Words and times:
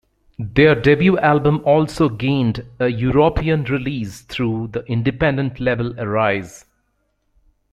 Their 0.39 0.73
debut 0.73 1.19
album 1.19 1.61
also 1.63 2.09
gained 2.09 2.65
a 2.79 2.87
European 2.87 3.65
release 3.65 4.21
through 4.21 4.69
the 4.69 4.83
independent 4.85 5.59
label 5.59 5.93
Arise. 6.01 6.65